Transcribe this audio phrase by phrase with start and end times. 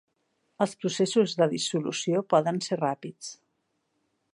[0.65, 3.33] Els processos de dissolució poden ser ràpids.